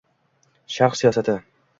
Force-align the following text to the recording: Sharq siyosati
Sharq 0.75 0.97
siyosati 1.01 1.37